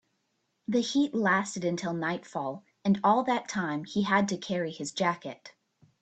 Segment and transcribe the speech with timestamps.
[0.67, 5.53] The heat lasted until nightfall, and all that time he had to carry his jacket.